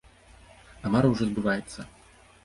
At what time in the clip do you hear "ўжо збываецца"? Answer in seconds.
1.11-1.85